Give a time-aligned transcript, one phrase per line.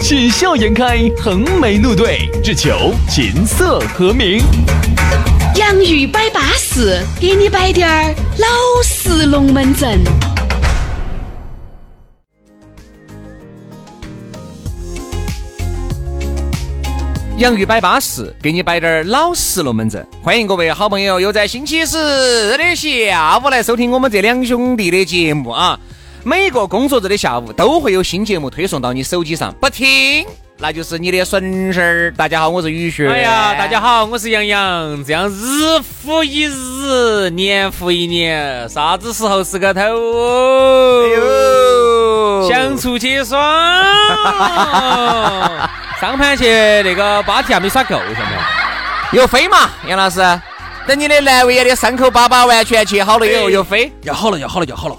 [0.00, 4.40] 喜笑颜开，横眉怒对，只求琴瑟和鸣。
[5.54, 8.46] 洋芋摆巴士，给你摆点儿老
[8.82, 10.00] 式龙门阵。
[17.36, 20.04] 洋芋摆巴士，给你摆点儿老式龙门阵。
[20.22, 25.78] 欢迎各位好朋友又在星期四的下午来收听我们这两兄弟的节目啊！
[26.22, 30.26] 每个工作日的下午都会有新节目推送到你手机上，不听
[30.58, 32.12] 那就是你的损失儿。
[32.14, 33.08] 大家好，我是雨雪。
[33.08, 35.02] 哎呀，大家好，我是杨洋。
[35.02, 41.02] 这样日复一日，年复一年，啥子时候是个头哦？
[41.06, 43.38] 哎呦，想出去耍。
[45.98, 46.44] 上盘去
[46.82, 50.20] 那个芭提雅没耍够，现在有飞嘛，杨老师。
[50.86, 54.96] 等你的阑尾炎的伤口疤疤完全切好了以后，又飞，要好了，要好了，要好了。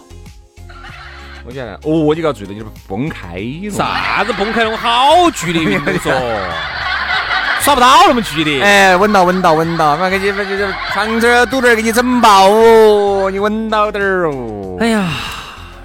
[1.46, 3.70] 我讲哦，你要注意到就是崩开了。
[3.72, 4.70] 啥子崩开了？
[4.70, 6.12] 我好剧烈运动说，
[7.62, 8.62] 耍不到那么剧烈。
[8.62, 14.78] 哎，稳到稳到稳到，妈给你这这肠子堵点给你整爆哦，你稳到点儿哦。
[14.80, 15.10] 哎呀，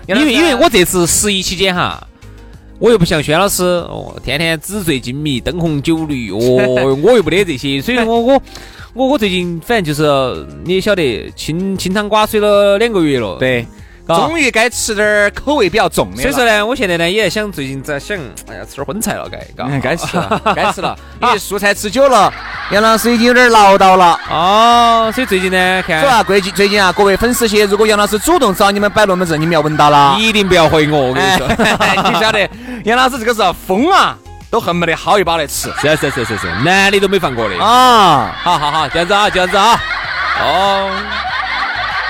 [0.06, 2.06] 因为因为我这次十一期间哈。
[2.78, 6.38] 我又不像轩老师哦，天天纸醉金迷、灯红酒绿哦，
[7.02, 8.42] 我又不得这些，所以我我
[8.92, 13.66] 我我最近反正就是你也晓得，清清汤寡水了两个月了，对。
[14.06, 18.16] 终于该吃点儿口味比较重的所以说呢，我现在呢也在想，最近在想，
[18.48, 20.96] 哎呀，吃点荤菜了，该该吃了，该吃了。
[21.20, 22.32] 因为素菜吃久了，
[22.70, 24.18] 杨老师已经有点唠叨了。
[24.30, 26.00] 哦，所以最近呢，看。
[26.00, 31.08] 说啊，最近最近啊，各位粉丝些，如果杨老师主动找你们摆龙门阵，你们要闻到了，一定不要回我。
[31.08, 31.48] 我跟你说，
[32.10, 32.48] 你晓得，
[32.84, 34.16] 杨老师这个是疯啊，
[34.50, 35.72] 都恨不得薅一把来吃。
[35.80, 38.32] 是是是是是，男的都没放过的啊。
[38.42, 39.80] 好好好，这样子啊，这样子啊。
[40.40, 40.90] 哦。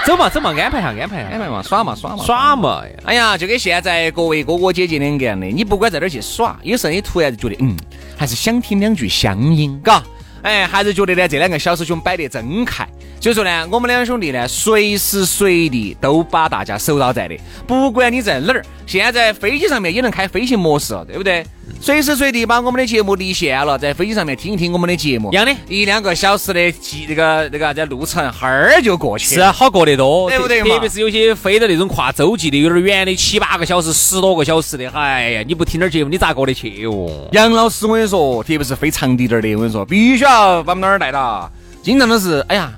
[0.06, 2.81] 走嘛走嘛，安排下安排下安排嘛，耍嘛耍嘛耍嘛！
[3.05, 7.77] 哎呀，就跟现在各位哥哥姐姐两个样的，你不管在哪儿去耍，有时候你突然就觉得，嗯，
[8.17, 10.00] 还是想听两句乡音，嘎，
[10.43, 12.87] 哎，还是觉得呢这两个小师兄摆得真开。
[13.19, 18.62] 所以说呢，我们两兄弟呢，随时随地都把大家守到在的，不管你在哪儿。
[18.87, 21.44] 现在飞机上面也能开飞行模式了，对不对？
[21.81, 29.34] 随时随地把我们的节目离线了，在飞机上面听一听我们的节目，一样的，一两个小时的机那个那个啥子路程，哈儿就过去。
[29.34, 37.28] 是啊，好过得多，对不对特别是有些飞的那种跨洲际的，有点远的，七八个小时、十多个小时的，哎呀，你不听点节目，你咋过得去哦？
[37.32, 41.50] 杨老师，我跟你说，特别是飞长滴点的，我跟你说，必须要把我们那儿带到。
[41.82, 42.72] 经常都是，哎呀，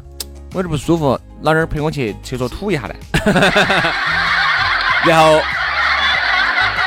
[0.52, 2.94] 我有点不舒服，老儿陪我去厕所吐一下来。
[5.04, 5.40] 然后。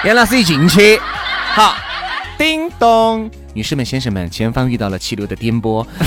[0.04, 1.00] 杨老师一进去，
[1.54, 1.76] 好，
[2.36, 5.86] 叮咚，女士们、先生们，前方遇到了气流的颠簸，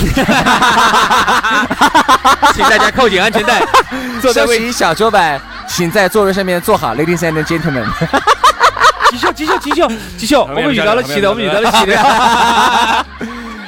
[2.53, 3.65] 请大家扣紧安全带，
[4.21, 7.87] 收起小桌板，请在座位上面坐好，Ladies and gentlemen，
[9.13, 9.83] 继续，继续，继续，
[10.19, 11.97] 继续，我们遇到了气流，我们遇到了气流，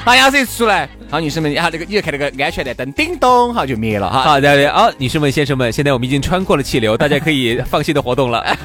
[0.07, 0.87] 好，杨老师一出来。
[1.11, 4.21] 好，女士们，好，这个你就看那个安全带灯，叮咚，好就灭了哈。
[4.21, 8.41] 好，对对，好，女士们、先生们，现在我们已经穿过了气流，大家可以放心的活动了。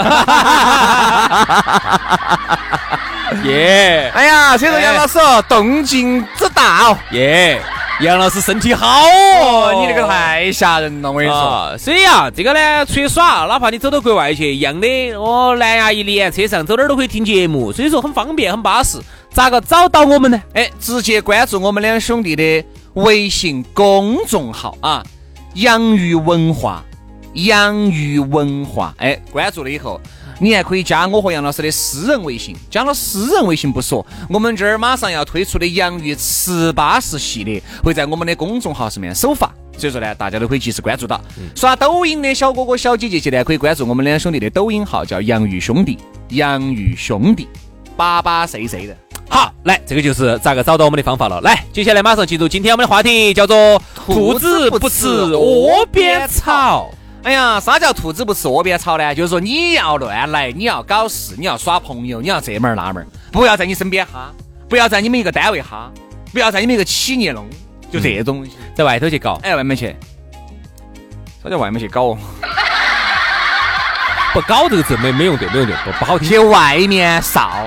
[3.43, 4.09] 耶！
[4.15, 6.97] 哎呀，所以说杨老师动静之大哦。
[7.11, 7.61] 耶！
[8.01, 11.77] 杨老师身体好哦，你这个太吓人了，我跟你说。
[11.77, 19.01] 所以啊，这个呢，出去耍，哪怕你走到国外去，一样的，哦，蓝牙一连，车上走哪儿都可以听节目，所以说很方便，很巴适。
[19.33, 20.43] 咋个找到我们呢？
[20.53, 25.03] 哎，直接关注我们两兄弟的微信公众号啊，
[25.55, 26.85] 洋芋文化，
[27.33, 28.95] 洋芋文化。
[28.99, 29.99] 哎，关注了以后，
[30.39, 32.55] 你还可以加我和杨老师的私人微信。
[32.71, 41.19] 加了私人微信不说，我们这儿马上要推出的洋芋吃巴士系列会在我们的公众号上面首发，所以说呢，大家都可以及时关注到。
[41.57, 45.97] 刷抖音的小哥哥小姐姐，现在可以关注我们两兄弟的抖音号，叫洋芋兄弟，
[46.29, 47.49] 洋芋兄弟，
[47.97, 48.95] 巴巴碎碎的。
[49.33, 51.41] 好，来，这个就是咋个找到我们的方法了。
[51.41, 56.91] 来，接下来马上进入今天我们的话题，叫做“兔子不吃窝边草”。
[57.25, 59.15] 哎呀，啥叫兔子不吃窝边草呢？
[59.15, 64.31] 就是说你要乱来，你要搞事，你要耍朋友，你要这门儿那门儿，不要在你身边哈，
[64.69, 65.91] 不要在你们一个单位哈，
[66.31, 67.49] 不要在你们一个企业弄，
[67.91, 68.47] 就这种，
[68.77, 69.97] 在外头去搞，哎，外面去，
[71.43, 72.15] 啥叫外面去搞？
[74.35, 76.29] 不搞这个字没没用对，没用对，不不好听。
[76.29, 77.67] 去外面扫。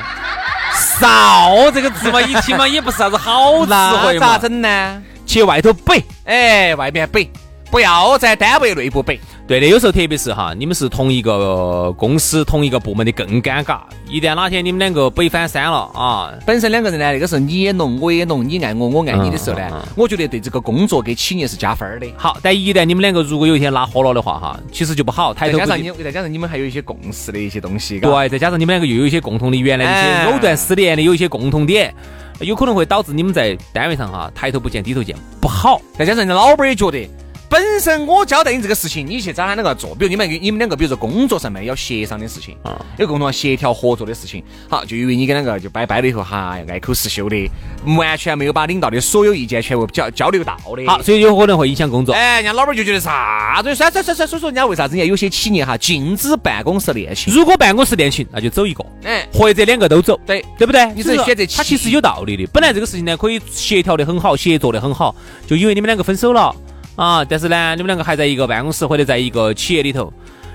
[0.75, 4.27] 少这个字嘛，一听嘛也不是啥子好词汇嘛。
[4.27, 5.01] 咋整呢？
[5.25, 7.30] 去外头背，哎，外面背，
[7.72, 9.19] 不要在单位内部北。
[9.47, 13.81] 对的，有时候特别是哈，你们是同一个公司、同一个部门的更尴尬。
[14.09, 22.07] 一旦哪天你们两个北翻山了啊，本身两个人呢，那个时候你也弄，我也弄，你爱我，我爱你的时候呢，我觉得对这个工作给企业是加分的。
[22.18, 25.51] 好，但一旦你们两个如果有一天拉火了的话哈，其实就不好抬。
[25.51, 31.94] 再加上你，再加上你们还有一些共识的一些东西，对，再加上你们两个又有一些共同的原来一些藕断丝连的有一些共同点，
[32.39, 35.80] 有可能会导致你们在单位上哈抬头不见低头见，不好。
[35.95, 37.07] 再加上人家老板也觉得。
[37.50, 42.57] 本身我交代你这个事情，你去找他两个做，比如你们你们两个，比如说工作上面要协商的事情，
[42.97, 47.50] 有共同协调合作的事情，好，就因为你跟两个就掰掰了以后，哈，爱口是修的，
[47.97, 52.13] 完全没有把领导的所有意见全部交交流到的，好，所以有可能会影响工作。
[52.13, 57.33] 哎，人家老板就觉得啥子，算算算算，所以说人家为啥子人家有些企业哈禁止办公室恋情？
[57.33, 60.86] 如果办公室恋情，那就走一个，哎，或者两个都走，对对不对？
[60.95, 62.45] 你只选择他其实有道理的。
[62.51, 65.15] 本来这个事情呢，可以协调的很好，协作的很好，
[65.47, 66.53] 就因为你们两个分手了。
[66.95, 70.12] 啊，但是呢，你们两个还在一个办公室或者在一个企业里头，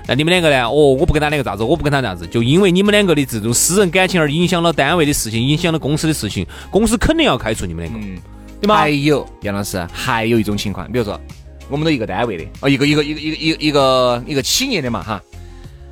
[0.07, 0.63] 那你们两个呢？
[0.63, 8.21] 哦，我不跟他两个咋子，我不跟他这样子，就因为你们两个的这种私人感情而影响了单位的事情，影响了公司的事情，公司肯定要开除你们两个，
[8.59, 8.77] 对吗？
[8.77, 11.19] 还有杨老师，还有一种情况，比如说
[11.69, 15.21] 我们都一个单位的，哦，一个一个一个一个一个一个一个企业的嘛，哈，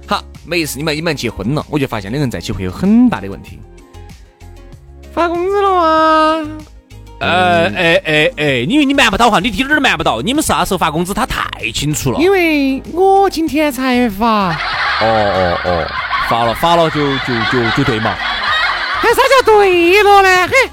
[0.08, 3.60] 好，每一次你们你们结婚了，我就发现两个人在一起会有很大的问题，
[5.14, 6.48] 发工资了吗？
[7.20, 10.22] 呃，哎哎哎，因为你瞒不到哈，你滴点儿都瞒不到。
[10.22, 12.20] 你们啥时候发工资，他太清楚了。
[12.20, 14.50] 因为我今天才发。
[15.02, 15.88] 哦哦哦，
[16.30, 18.16] 发了发了就就就就对嘛。
[19.04, 20.48] 那啥叫对了呢？
[20.48, 20.70] 嘿，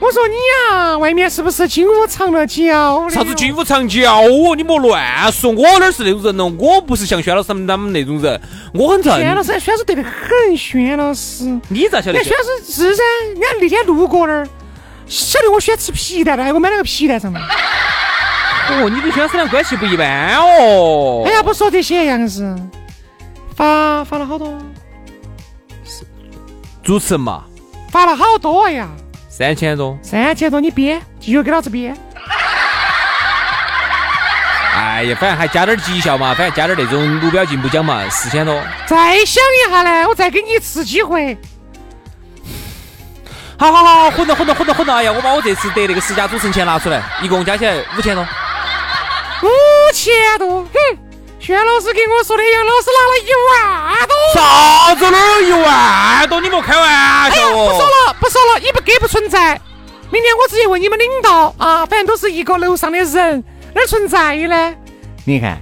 [0.00, 0.34] 我说你
[0.74, 3.08] 呀，外面是不是金屋藏了娇？
[3.08, 4.54] 啥子金屋藏娇哦？
[4.56, 6.52] 你莫乱说，我哪是那种人咯？
[6.58, 8.40] 我不是像轩老师他们那种人，
[8.72, 9.16] 我很正。
[9.18, 11.44] 轩老师，轩老师对得很，轩老师。
[11.68, 12.22] 你咋晓得？
[12.22, 13.02] 轩老师是噻，
[13.32, 14.48] 人家那天路过那儿。
[15.08, 17.40] 晓得我喜欢吃皮蛋的，还给我买了个皮蛋上嘛。
[18.70, 21.24] 哦，你跟轩老师俩关系不一般哦。
[21.26, 22.54] 哎呀，不说这些，杨老师，
[23.56, 24.56] 发发了好多。
[26.82, 27.44] 主持人嘛。
[27.90, 28.86] 发了好多呀。
[29.30, 29.98] 三千多。
[30.02, 31.96] 三千多，你编，继续给老子编。
[34.76, 38.54] 哎呀，反正还加点绩效嘛，反正加点那种目标进步奖嘛，四千多。
[38.86, 41.38] 再想一下呢，我再给你一次机会。
[43.58, 48.24] 好好好，混到混到混到混到，哎呀，我把我这次得那个十佳主持人钱拿出来，一共加起来五千多。
[49.42, 49.48] 五
[49.92, 50.98] 千多，哼！
[51.40, 54.14] 薛老师给我说的，杨老师拿了一万多。
[54.34, 56.40] 啥子哪一万多？
[56.40, 57.68] 你莫开玩笑哦！
[57.68, 59.60] 不说了，不说了，你不给不存在。
[60.10, 63.42] 明天我直接问你们领导啊，反正都是一个楼上的人，
[63.74, 64.74] 哪存在呢？
[65.24, 65.60] 你看。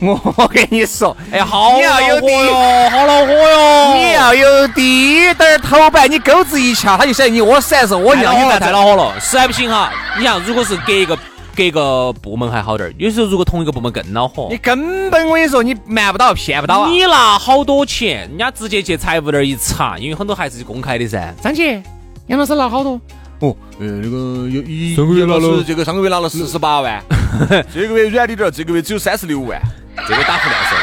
[0.00, 3.94] 我跟你说，哎，好恼火哟，好恼火哟！
[3.94, 8.32] 你要有滴点儿头板，你钩子一掐，他就晓得你窝屎还是我尿。
[8.32, 9.90] 你太恼火了，实在不行哈。
[10.18, 11.16] 你像如果是隔一个
[11.56, 14.48] 隔一个部门还好点儿，有时候如果同一个部门更恼火。
[14.50, 16.90] 你根本我跟你说，你瞒不到，骗不到啊！
[16.90, 21.32] 你拿好多钱，人家直接去财务那儿一查，因为很多还是公开的噻。
[21.40, 21.82] 张姐，
[22.26, 23.00] 杨老师拿好多？
[23.40, 27.02] 哦，呃，那个有一上个月拿了，这个上个月拿了四十八万，
[27.72, 29.60] 这个月软滴点儿，这个月只有三十六万。
[30.08, 30.78] 这个打胡乱说，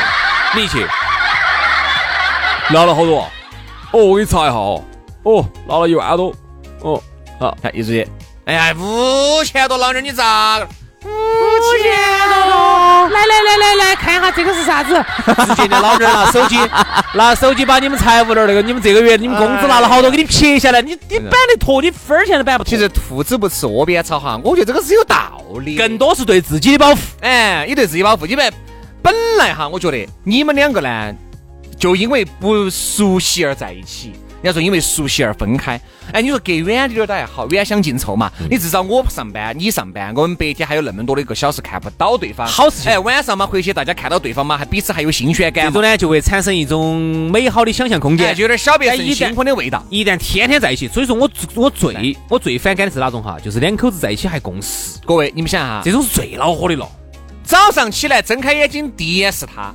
[0.56, 0.86] 你去
[2.74, 3.30] 拿了好多？
[3.92, 4.84] 哦，我给你查一下哦。
[5.24, 6.34] 哦，拿了一万多。
[6.82, 7.02] 哦，
[7.40, 8.08] 好，看一直接
[8.46, 10.68] 哎呀，五千多，老娘你咋？
[11.06, 11.92] 五千
[12.30, 13.10] 多！
[13.10, 14.94] 来来来来来看一下这个是啥子？
[15.46, 16.58] 直接的老娘拿手机，
[17.16, 20.82] 拿手机把你们财务那儿那个，你们这个月你们工资拿了好多，给你撇下来。
[20.82, 22.70] 你你板得脱，你分儿钱都板不脱。
[22.70, 25.76] 其实兔子不吃窝边草哈，我觉得这个是有道理。
[25.76, 27.02] 更多是对自己的保护。
[27.22, 28.52] 哎，也对自己保护，因为。
[29.02, 31.14] 本来哈，我觉得你们两个呢，
[31.78, 34.14] 就因为不熟悉而在一起。
[34.44, 35.80] 人家说因为熟悉而分开。
[36.12, 38.30] 哎，你说隔远点儿倒还好，远香近臭嘛。
[38.50, 42.46] 你至少我上班，你上班，我们白天还有那么多的一个小时看不到对方。
[42.46, 42.92] 好事情。
[42.92, 45.64] 哎，晚上嘛回去大家看到对方嘛，还彼此还有新鲜感。
[45.68, 49.82] 这种呢就会产生一种美好的想象空间，就有点小别胜新婚的味道。
[49.90, 53.38] 一旦天天在一起，所以说我我最我最反感的是哪种哈？
[53.42, 55.00] 就是两口子在一起还共事。
[55.06, 56.86] 各位，你们想哈，这种是最恼火的了。
[57.46, 59.74] 早上起来睁开眼睛，第一眼是他。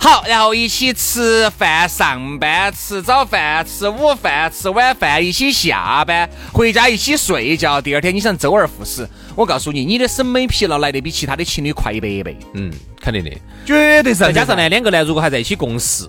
[0.00, 7.80] 好，然后一起吃饭、上班、吃早饭、吃午饭、吃晚饭，一起下班，回家一起睡觉。
[7.80, 12.36] 第二天你想周而复始，我告诉你，你的审美疲劳来得比其他的情侣快一百倍。
[12.54, 13.30] 嗯，肯定的，
[13.66, 14.20] 绝对是。
[14.20, 16.08] 再加上呢，两个呢，如果还在一起共事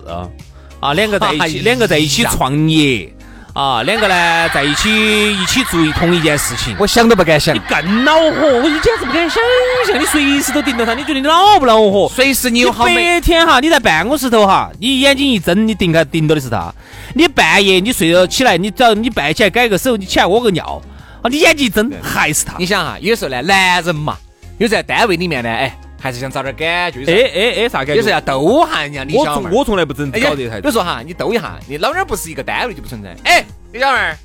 [0.80, 3.12] 啊，两个在一起， 两个在一起创业。
[3.52, 9.42] 啊，两个呢在一起一起做同一件事情，我想都不敢想你，更恼火，我简直不敢想
[9.86, 12.08] 象，你随时都盯着他，你觉得你恼不恼火？
[12.14, 16.72] 随时你有好美，白天哈，你在办公室头哈，你眼睛一睁，你盯开盯到的是他。
[17.14, 20.80] 你半夜你睡了起来，你只要你半夜起来改个手，你起来屙个尿，
[21.22, 22.54] 啊，你眼睛一睁还是他。
[22.56, 24.16] 你想哈，有时候呢，男人嘛，
[24.58, 27.96] 有在单位里面呢，哎，还是想找点感觉，哎哎哎，啥感觉？
[27.96, 29.50] 有时候要逗下人家李我小妹儿。
[29.50, 30.72] 从我从来不整哎呀，搞这台比如。
[30.72, 33.14] 说哈，你逗一下，你老娘不是一个单位就不存在。
[33.24, 34.16] 哎，李小妹儿，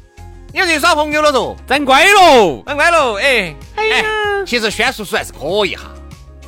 [0.53, 1.53] 你要去耍朋友了嗦？
[1.67, 2.63] 真乖喽！
[2.65, 4.05] 真乖喽，哎，哎，
[4.45, 5.83] 其实轩叔叔还是可以哈，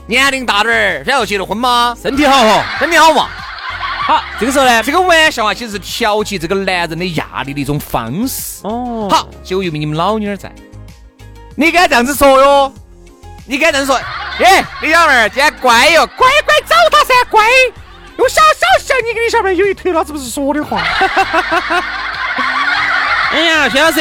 [0.07, 1.95] 年龄大点儿，然后结了婚吗？
[2.01, 2.77] 身体好哈。
[2.79, 3.27] 身体好嘛。
[4.07, 8.61] 好，这个时候呢，这个玩笑啊，其实是调节这个男人的压力的一种方式。
[8.63, 10.49] 哦，好，就因为你们老妞儿在，
[11.57, 12.71] 你该这样子说哟，
[13.47, 13.95] 你该这样说。
[14.39, 17.43] 哎，李小妹儿今天乖哟，乖乖找他噻，乖。
[18.17, 20.81] 用小小想你跟你小妹有一腿，老子不是说的话。
[23.31, 23.99] 哎呀，薛老师，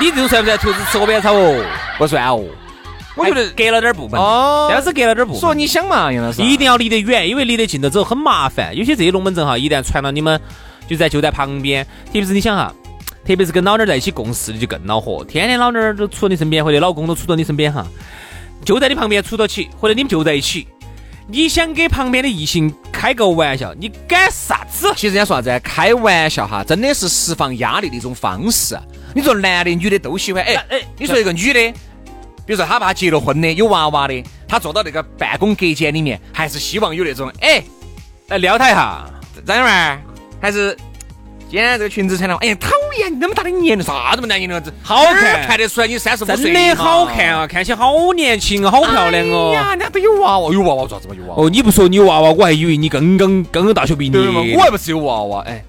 [0.00, 1.64] 你这种算不算兔子吃窝边草哦？
[1.98, 2.44] 不算哦。
[3.16, 5.40] 我觉得隔了点儿部分，哦薛老师隔了点儿部分。
[5.40, 6.42] 说你想嘛，杨老师。
[6.42, 8.76] 一定要离得远，因为离得近了之后很麻烦。
[8.76, 10.40] 有些这些龙门阵哈，一旦传到你们
[10.88, 12.72] 就在就在旁边，特别是你想哈，
[13.24, 17.86] 特别是跟老娘儿在一起共事的就更恼火，天天老娘儿都杵到你身边，或者老公都杵到你身边哈，
[18.64, 20.66] 就在你旁边杵到起，或者你们就在一起，
[21.26, 24.92] 你想给旁边的异性开个玩笑，你干啥子？
[24.94, 25.60] 其实人家说啥子？
[25.64, 28.78] 开玩笑哈，真的是释放压力的一种方式。
[29.14, 30.42] 你说男的、女的都喜欢。
[30.42, 31.72] 哎哎你说一个女的，
[32.44, 37.62] 比如说她爸结了婚的，有娃娃的，她坐到那个办公隔间里面，还是希望有那种哎，
[38.28, 39.08] 来撩她一下，
[39.46, 40.02] 张小妹儿，
[40.40, 40.76] 还是
[41.54, 49.52] 今天这个裙子穿的，哎呀，讨厌，你那么大的年龄，啥子么男人子，好看看得出来你三十五岁真的好看啊，看起来好年轻，好漂亮哦。
[49.54, 51.14] 哎呀，人家都有娃娃，有娃娃做啥子嘛？
[51.16, 51.44] 有娃娃。
[51.44, 54.10] 哦，你不说你有娃娃，我还以为你刚刚刚刚大学毕？
[54.10, 54.56] 业。
[54.56, 55.64] 我还不是有娃娃，哎。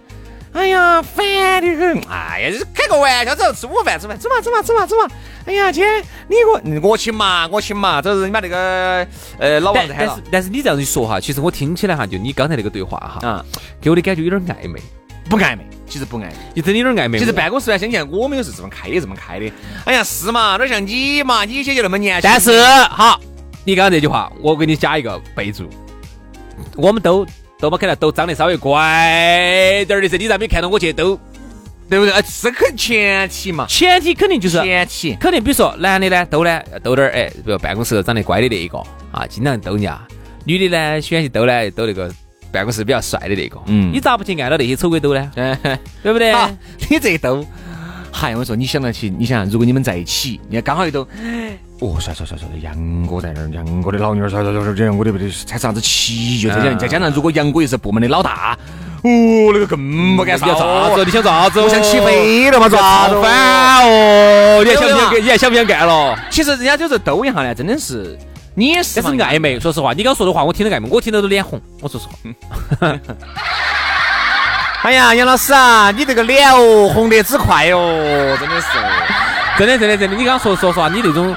[0.53, 1.23] 哎呀，烦
[1.61, 2.01] 的很！
[2.09, 5.07] 哎呀，就是开个玩笑，走吃午饭，吃饭，走嘛，走嘛，走嘛，走嘛！
[5.45, 9.05] 哎呀，今天你我嗯我请嘛，我请嘛，这是你把那个
[9.37, 13.45] 呃老王但子喊了但是但是你这样子一说哈，其实我听起来哈，就你刚才那个对话哈，啊，
[13.79, 14.81] 给我的感觉有点暧昧，
[15.29, 16.33] 不暧昧，其实不暧昧。
[16.55, 17.19] 就真的有点暧昧。
[17.19, 19.51] 其实办公室呢，相见我们也是这么开的，这么开的。
[19.85, 22.29] 哎呀，是嘛，哪像你嘛，你姐就那么年轻。
[22.29, 23.19] 但是好，
[23.63, 25.69] 你刚刚这句话，我给你加一个备注，
[26.75, 27.25] 我们都
[27.59, 31.19] 都把可能都长得稍微乖点儿的噻，你咋没看到我去都？
[31.87, 32.11] 对不对？
[32.15, 35.15] 哎，是肯前提嘛，前提肯定就是前提。
[35.19, 38.79] 肯定，比如说男的呢，都呢逗点儿，哎，比如办公室长得乖的那一个
[39.11, 40.01] 啊，经常逗你啊；
[40.45, 42.11] 女的呢，喜欢去逗呢，逗那个
[42.55, 43.57] 办公室比较帅的那个。
[43.67, 45.31] 嗯你咋不去按到那些丑鬼兜呢？
[45.35, 45.57] 嗯，
[46.01, 46.33] 对不对？
[46.33, 46.49] 好，
[46.89, 47.45] 你这一兜，
[48.11, 51.07] 嗨，我说你想得起，你想，如果你们在一起，你看刚好一兜，
[51.79, 58.57] 哦，帅帅帅帅，杨哥在那儿，杨哥的老妞儿，帅帅帅帅，这样我的不得才啥子奇绝，再加再加上如果杨哥又是部门的老大，
[59.03, 59.09] 哦，
[59.53, 61.03] 那个更不敢你要啥子？
[61.05, 61.59] 你想咋子？
[61.61, 63.21] 我想起飞了嘛，咋子？
[63.21, 64.63] 烦哦！
[64.63, 65.23] 你还想不想干？
[65.23, 66.17] 你还想不想干了？
[66.31, 68.17] 其实人家就是兜一下呢，真的是
[68.55, 71.61] 你也是但是暧昧，说实话，你刚说的话我听得暧昧，我听得都脸红。
[71.81, 72.07] 我说实
[72.79, 72.97] 话，
[74.83, 78.67] 哎呀，杨老师啊，你这个脸哦，红得之快哦， 真的是。
[79.57, 81.35] 真的真的真的，你刚刚说说实话，你那种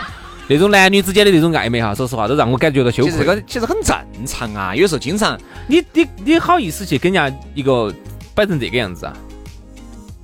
[0.49, 3.13] 那种男女之间的那种暧昧哈，说实话都让我感觉到羞愧。
[3.13, 3.97] 其实这个其实很正
[4.27, 7.95] 常啊，有时候经常你你你好意思去跟人家一个
[8.35, 9.13] 摆成这个样子啊？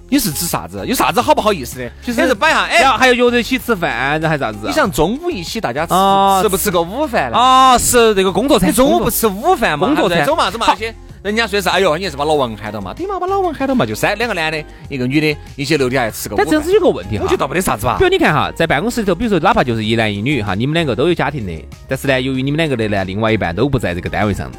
[0.08, 0.84] 你是指啥子？
[0.86, 1.90] 有啥子好不好意思的？
[2.02, 4.68] 就就是摆下，哎，然后还要约着一起吃饭，然后还啥子啊？
[4.68, 7.38] 你像中午一起大家吃啊吃不吃个午饭呢？
[7.38, 9.86] 啊，是这个工作餐，你中午不吃午饭嘛？
[9.86, 12.92] 工作餐走嘛走嘛，那些人家说的是，哎呦，你是把老王喊到嘛？
[12.92, 16.70] 对嘛，把老王喊到嘛，就三两个男的，一个女的，一起楼底下吃个饭但这样子。
[16.70, 18.04] 有个问题哈，我觉得倒没得啥子吧比。
[18.04, 24.50] 如你看哈，在办公室里头，比如说哪怕就是一男一女哈，你们两个都有家庭的，但是呢，由于你们两个的呢，另外一半都不在这个单位上，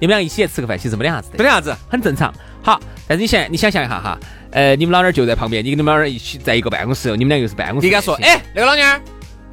[0.00, 2.32] 你们俩一起来吃个饭，其实没得啥子的，没得啥子，很正常。
[2.62, 4.18] 好，但是你想，你想象一下哈，
[4.54, 9.00] 呃，你们老娘儿就在旁边，你跟你们老娘儿一起在一个办公室，你们俩又是办公室，你跟他说，，哎，那个老娘儿，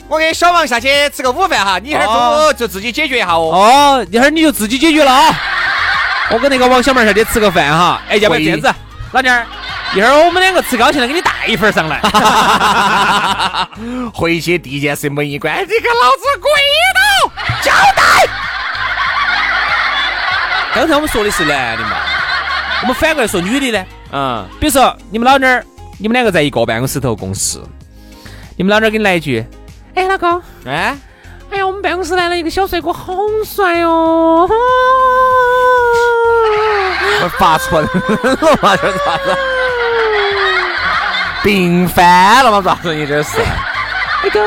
[0.07, 3.49] 我跟小王下去吃个午饭哈，你一会儿中午就自己解决一下哦。
[3.51, 5.35] 哦，一会儿你就自己解决了啊。
[6.29, 8.71] 我跟那个王小妹儿下去吃个饭哈，哎，要不要这样子，
[9.11, 9.43] 老娘儿，
[9.95, 11.99] 一会儿我们两个吃高兴了，给你带一份儿上来。
[14.13, 16.51] 回去第一件事门一关，你给老子跪
[16.93, 17.01] 倒，
[17.63, 18.03] 交代。
[20.75, 21.97] 刚才我们说的是男的嘛，
[22.83, 23.83] 我们反过来说女的呢。
[24.11, 25.63] 嗯，比如说你们老娘儿，
[25.97, 27.59] 你们两个在一个办公室头共事，
[28.57, 29.45] 你们老娘儿给你来一句，
[29.95, 30.97] 哎，老公，哎，
[31.49, 33.15] 哎呀，我们办公室来了一个小帅哥，好
[33.45, 34.49] 帅哦！
[37.23, 37.89] 我发春了
[38.61, 39.37] 嘛，这是啥子？
[41.43, 42.93] 病犯了嘛，咋子？
[42.93, 43.37] 你这是？
[44.23, 44.39] 那个，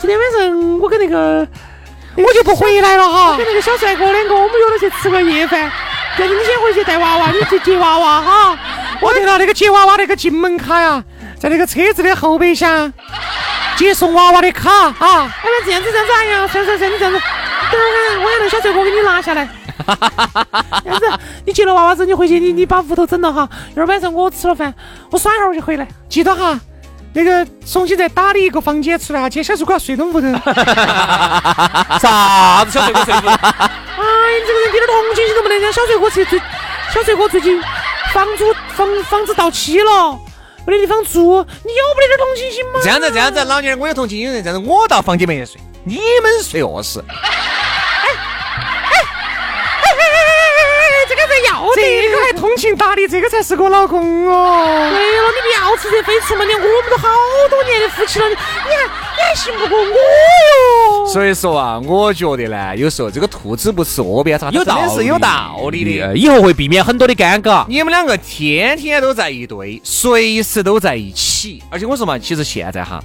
[0.00, 1.46] 今天晚上我跟那个，
[2.16, 3.36] 我就不回来了哈。
[3.36, 5.70] 跟那个小帅哥两个，我们约了去吃个夜饭。
[6.18, 8.58] 但是你先回去带娃娃，你去接娃娃哈。
[9.00, 11.02] 我对了，那个接娃娃那个进门卡呀，
[11.38, 12.92] 在那个车子的后备箱，
[13.76, 14.92] 接送娃娃的卡啊。
[15.00, 17.20] 哎，呀这样子这样子，哎呀，算算算，你这样子，
[17.70, 19.48] 等会儿我让那小帅哥给你拿下来。
[20.82, 21.06] 这样子，
[21.46, 23.48] 你接了娃娃之后，你回去，你你把屋头整了哈。
[23.72, 24.74] 一会儿晚上我吃了饭，
[25.10, 26.58] 我耍一会儿我就回来，记得哈。
[27.14, 30.26] 那个重新再打理一个房间出来哈，接小帅哥要睡到屋头。
[31.98, 33.26] 啥子小帅哥睡屋？
[33.28, 34.04] 哎，
[34.38, 35.58] 你这个人一点同情心都没得。
[35.58, 36.38] 人家小帅哥最最，
[36.94, 37.60] 小帅哥最近
[38.12, 40.16] 房租房房子到期了，
[40.64, 42.80] 没得地方住，你有没得点同情心吗？
[42.82, 47.02] 这样子，这样子，老娘儿我有同情心，这样子我到房间里面去睡，你们睡卧室。
[52.78, 54.90] 个还通情达理，这个才是我老公哦。
[54.90, 57.08] 对了，你不要吃这非出门的，我们都好
[57.50, 61.06] 多年的夫妻了，你还你还信不过我哟。
[61.12, 67.66] 所以说啊，我觉得呢，有时候这个兔子不吃窝边草，有道理是有道理的，以后会避免很多的尴尬。
[67.68, 73.02] 你们两个天天都在一堆，随时都在一起，而且我说嘛，其实现在哈，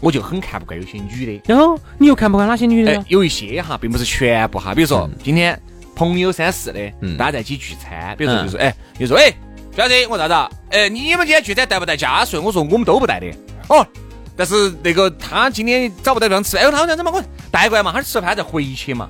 [0.00, 1.42] 我就很看不惯有些女的。
[1.46, 3.04] 然后你又看不惯哪些女的？
[3.08, 5.60] 有一些哈，并不是全部哈，比如说今天。
[5.98, 6.78] 朋友三四的，
[7.18, 9.34] 大家在一起聚餐，比如说就是，哎，比如说，哎，
[9.76, 10.34] 小子，我啥子？
[10.70, 12.40] 哎，你们今天聚餐带不带家属？
[12.40, 13.26] 我说我们都不带的。
[13.68, 13.84] 哦，
[14.36, 19.08] 但是那个他今天找不到地方吃，哎，他这样子嘛，我带过来嘛，他吃了饭再回去嘛。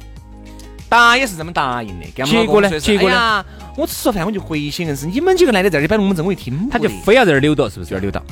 [0.88, 2.25] 答也是这么答应的。
[2.25, 2.80] 结果呢？
[2.80, 3.45] 结果呢？
[3.76, 7.90] 我吃了饭我就回去，硬是你们几个男的在这摆龙门阵我一听，他就非要在这儿溜达，是不是？
[7.90, 8.23] 在这儿溜达。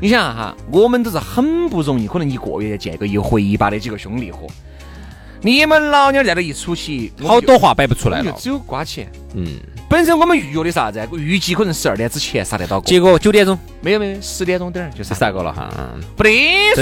[0.00, 4.46] 你想哈，我们都是很不容易，可能一个月见个一回一把的几个兄弟伙。
[5.40, 9.10] 你们老娘在这一出去，好多话摆不出来了，只有刮钱。
[9.34, 9.46] 嗯，
[9.88, 11.06] 本身我们预约的啥子？
[11.12, 12.80] 预计可能十二点之前杀得到。
[12.80, 15.70] 结果九点钟没有没有，十点钟点儿就杀过了哈。
[16.16, 16.30] 不得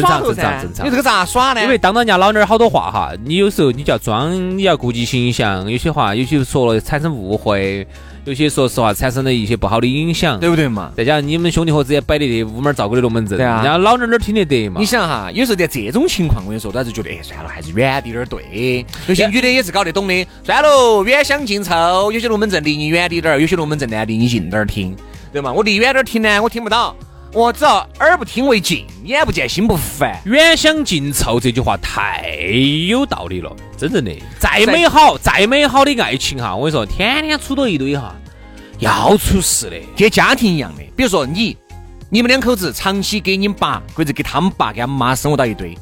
[0.01, 1.63] 耍头噻，你这个咋耍呢？
[1.63, 7.87] 因为当到人家老娘好多话哈，你有时候你就要装，你要顾及形象，有些话有些说了产生误会。
[8.27, 10.91] 有些说实话产生了一些不好的影响，对不对嘛？
[10.97, 14.81] 再加上你们兄弟伙之间摆的这屋门照顾的龙门阵，对啊，人家老娘哪听得得嘛？
[14.81, 18.85] 你想哈，有时候在这种情况，我跟你说，都还是觉得，哎，算了，还是远点儿对。
[19.07, 22.11] 有些女的也是搞得懂的，算了，远香近臭。
[22.11, 24.97] 有些龙门阵离你远点儿，有些龙门阵呢离你近点儿听，
[25.33, 25.53] 对嘛？
[25.53, 26.97] 我离远点儿听呢，我听不到。
[27.37, 30.19] 我只要耳不听为净，眼不见心不烦。
[30.25, 32.31] 远香近臭这句话太
[32.89, 34.11] 有道理了，真正的。
[34.39, 38.15] 再美好，再美好的爱情哈，我跟你说，天天处到一堆哈，
[38.79, 39.77] 要出事的。
[39.95, 41.55] 跟家庭一样的，比如说你，
[42.09, 45.77] 你们两口子长期给你爸或者给他们爸、给他们妈生活到一堆，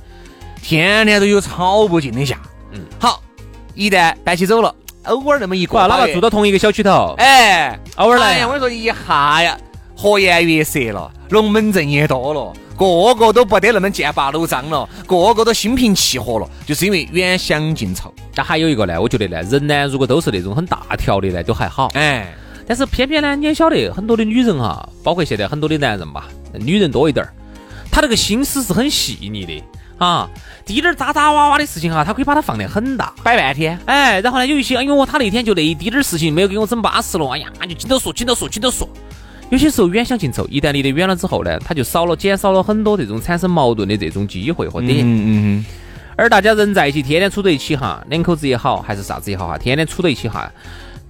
[0.60, 2.36] 天天都有吵不尽的架。
[2.72, 3.22] 嗯，好，
[3.76, 4.74] 一旦搬起走了，
[5.04, 8.44] 偶尔那么一个，哪怕住到同一个小区头，哎，偶尔来。
[8.44, 9.56] 我跟你说，一下呀。
[9.96, 18.12] 和颜悦色了，龙门阵也多了，个个都不得那么剑拔弩张了，个个都心平气和了，就是因为远香近臭。
[18.34, 21.90] 但还有一个呢，我觉得呢，人呢，如果都是那种很大条的呢，都还好。
[21.94, 22.34] 哎，
[22.66, 27.32] 但是偏偏呢，你也晓得，很多的女人哈，包括现在很多的男人吧，女人多一点儿，
[27.90, 29.62] 她那个心思是很细腻的
[29.98, 30.28] 啊，
[30.66, 33.78] 滴点儿渣渣哇哇的事情哈，他可以把它放得很大，摆半天。
[33.86, 38.88] 哎，然后呢，有一些，哎呦，他那天就那一滴点儿事情没有给我整巴适了，哎呀，就紧到说，紧到说，紧到说。
[39.50, 44.98] 有些时候远香近臭，一旦离得远了之后呢，他就少了减少了很多这种产生矛盾的这种机会和点。
[44.98, 45.64] 嗯嗯嗯。
[46.16, 50.50] 而大家人在一起，天天处在一起哈，两口子也好，还是啥子也好哈，天天处在一起哈，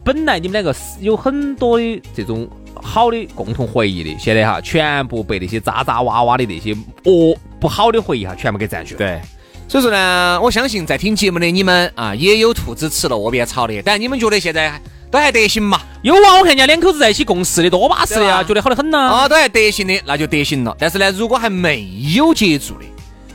[0.02, 8.98] 本来你们两个是有很多的这种好的共同回忆的，现在哈全部被那些渣渣哇哇的那些哦不好的回忆哈全部给占据了。
[8.98, 9.20] 对。
[9.68, 14.78] 所以说呢，我相信在听节目的你们啊，也有兔子吃了窝边草的，但你们觉得现在？
[15.14, 15.80] 都还得行嘛？
[16.02, 18.98] 有啊，我看人家两口子在一起共事的多巴适的呀，觉得好得很呐。
[18.98, 20.76] 啊，都还得行的，那就得行了。
[20.76, 22.84] 但是呢，如果还没有接触的，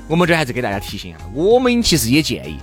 [0.05, 2.57] 我们这还是给大家提醒一下，我们其实也建议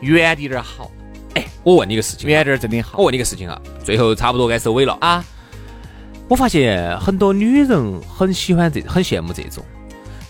[0.00, 0.92] 远点点好。
[1.34, 2.98] 哎，我问你个事情，远点真的好。
[2.98, 5.24] 我问你个事情啊，最后差不多该收尾了啊。
[6.28, 9.64] 我发现很多女人很喜欢这，很羡慕这种。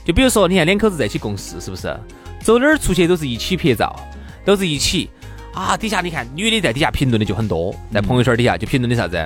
[0.07, 1.95] 就比如说，你看两口子在一起共事，是不是？
[2.43, 3.95] 走哪儿出去都是一起拍照，
[4.43, 5.11] 都是一起。
[5.55, 9.17] 啊，底下你看，女的在底下评论的就很多，在朋友圈底下就评论的啥子？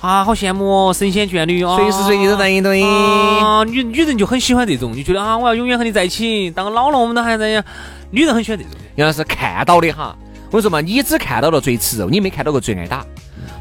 [0.00, 2.82] 啊，好羡慕哦，神仙眷侣哦，随时随地都在一堆。
[2.82, 7.64] 啊，女女人就很喜欢这种，就觉得啊，我要永远和你在一起，当老了我们都还在。
[8.10, 8.72] 女人很喜欢这种。
[8.96, 10.16] 原来是看到的哈，
[10.50, 13.04] 我跟你说嘛，你只看到了最吃肉，你没看到过最挨打。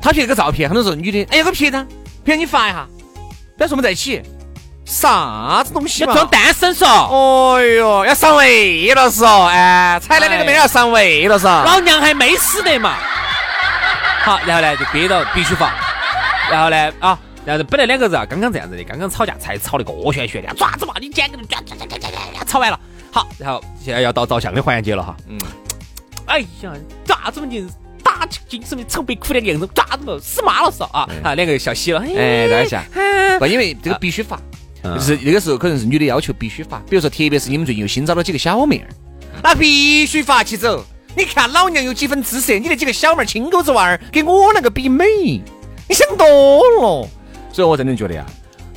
[0.01, 1.87] 他拍个照片，很多时候女的，哎呀，我拍张，
[2.25, 2.85] 拍你发一下，
[3.57, 4.21] 表示我们在一起。
[4.85, 6.13] 啥子东西嘛？
[6.13, 6.85] 装单身嗦？
[7.55, 11.45] 哎呦，要上位了是哦，哎，踩了那个妹要上位了是。
[11.45, 12.95] 老娘还没死得嘛。
[14.23, 15.73] 好，然后呢就憋到必须发，
[16.49, 21.47] 然后呢啊，然后本来两个人啊刚刚这样子的，刚刚吵架才吵得个旋旋的，爪子嘛，你捡个人，
[22.47, 22.79] 吵完了。
[23.11, 25.15] 好，然后现在要到照相的环节了哈。
[25.27, 25.37] 嗯。
[26.25, 26.71] 哎呀，
[27.05, 27.67] 爪子嘛你
[28.01, 32.81] 打起，精神的愁眉苦脸的样子，咋子嘛，死妈了嗦啊啊，两个笑嘻了，哎，等一下，
[33.39, 34.39] 不，因为这个必须发，
[34.83, 38.89] 就是那个时候可能是女的要求必须发，比如说，特别是你们最近又新找了几个小妹儿，
[39.41, 40.85] 那必须发起走。
[41.15, 45.05] 你看老娘有几分姿色，你那几个小妹儿青狗子娃儿跟我那个比美，
[45.87, 46.27] 你想多
[46.81, 47.07] 了。
[47.51, 48.25] 所以我真的觉得呀。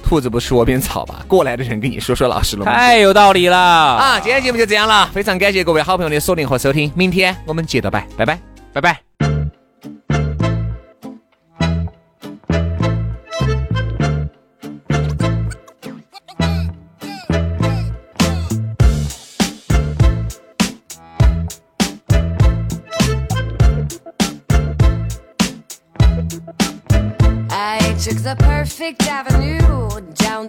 [0.09, 1.25] 兔子不吃窝边草吧？
[1.27, 4.21] 过来的人跟你说说老实了，太有道理了啊！
[4.21, 8.39] 今天节目就这样了，非常感谢各位好朋友的锁定和收听，明天我们接着拜，拜拜，
[8.73, 9.26] 拜拜。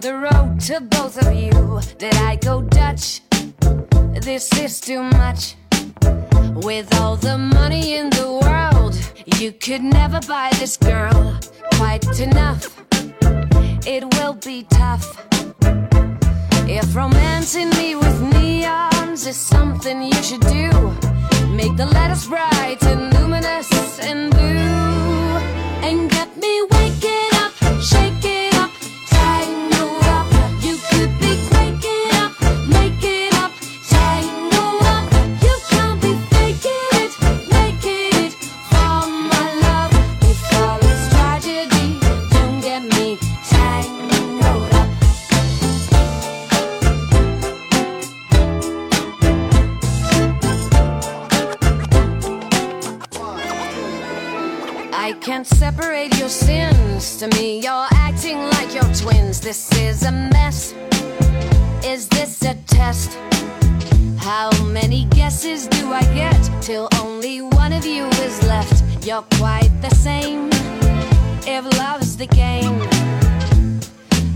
[0.08, 1.80] The road to both of you.
[1.98, 3.20] Did I go Dutch?
[4.22, 5.54] This is too much.
[6.66, 8.94] With all the money in the world,
[9.38, 11.38] you could never buy this girl
[11.74, 12.62] quite enough.
[13.86, 15.06] It will be tough.
[16.66, 20.70] If romancing me with neons is something you should do,
[21.60, 23.68] make the letters bright and luminous
[24.00, 25.34] and blue,
[25.86, 27.27] and get me waking
[55.38, 57.16] can't separate your sins.
[57.18, 59.40] To me, you're acting like you're twins.
[59.40, 60.74] This is a mess.
[61.84, 63.16] Is this a test?
[64.18, 68.82] How many guesses do I get till only one of you is left?
[69.06, 70.50] You're quite the same.
[71.46, 72.82] If love's the game,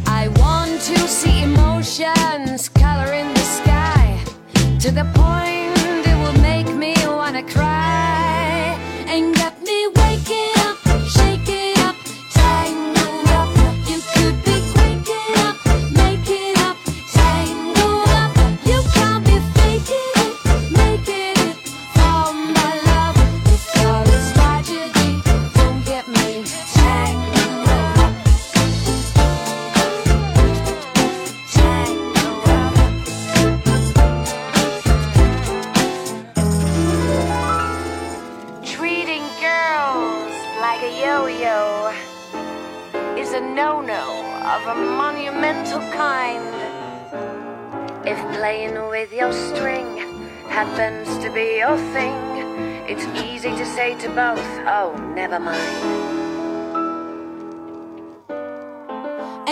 [0.07, 4.25] I want to see emotions color in the sky
[4.79, 5.62] to the point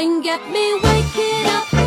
[0.00, 1.79] And get me waking up.